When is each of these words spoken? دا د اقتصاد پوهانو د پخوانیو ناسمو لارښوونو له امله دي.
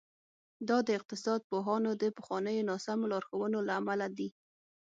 دا 0.67 0.77
د 0.87 0.89
اقتصاد 0.99 1.39
پوهانو 1.49 1.91
د 2.01 2.03
پخوانیو 2.17 2.67
ناسمو 2.69 3.09
لارښوونو 3.11 3.57
له 3.67 3.73
امله 3.79 4.07
دي. 4.17 4.29